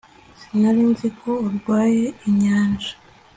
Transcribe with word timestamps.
sinari 0.39 0.83
nzi 0.91 1.07
ko 1.19 1.31
urwaye 1.47 2.05
inyanja 2.27 2.91